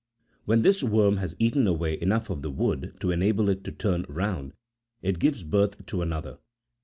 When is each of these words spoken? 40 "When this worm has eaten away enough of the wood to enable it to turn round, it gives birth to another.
40 0.47 0.47
"When 0.47 0.61
this 0.63 0.81
worm 0.81 1.17
has 1.17 1.35
eaten 1.37 1.67
away 1.67 2.01
enough 2.01 2.31
of 2.31 2.41
the 2.41 2.49
wood 2.49 2.95
to 3.01 3.11
enable 3.11 3.49
it 3.49 3.63
to 3.65 3.71
turn 3.71 4.03
round, 4.09 4.53
it 5.03 5.19
gives 5.19 5.43
birth 5.43 5.85
to 5.85 6.01
another. 6.01 6.39